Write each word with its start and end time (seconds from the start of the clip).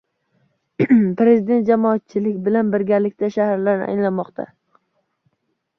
Prezident 1.19 1.69
jamoatchilik 1.73 2.41
bilan 2.49 2.73
birgalikda 2.77 3.31
shahar 3.37 3.69
aylanmoqda 3.77 4.49